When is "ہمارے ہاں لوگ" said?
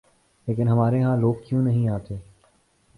0.67-1.33